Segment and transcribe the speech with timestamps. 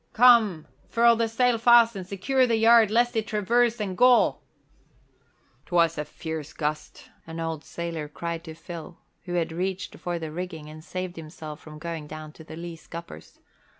[0.13, 4.41] Come, furl the sail fast and secure the yard lest it traverse and gall!"
[5.67, 10.31] "'Twas a fierce gust," an old sailor cried to Phil, who had reached for the
[10.31, 13.37] rigging and saved himself from going down to the lee scuppers.